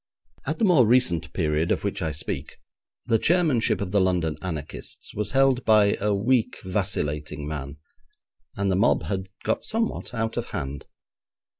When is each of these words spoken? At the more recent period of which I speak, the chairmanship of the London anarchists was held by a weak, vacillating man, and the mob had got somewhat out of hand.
At 0.47 0.57
the 0.57 0.65
more 0.65 0.87
recent 0.87 1.31
period 1.31 1.71
of 1.71 1.83
which 1.83 2.01
I 2.01 2.09
speak, 2.11 2.57
the 3.05 3.19
chairmanship 3.19 3.81
of 3.81 3.91
the 3.91 4.01
London 4.01 4.35
anarchists 4.41 5.13
was 5.13 5.29
held 5.29 5.63
by 5.63 5.93
a 6.01 6.11
weak, 6.11 6.57
vacillating 6.63 7.47
man, 7.47 7.77
and 8.55 8.71
the 8.71 8.75
mob 8.75 9.03
had 9.03 9.27
got 9.43 9.63
somewhat 9.63 10.15
out 10.15 10.37
of 10.37 10.47
hand. 10.47 10.87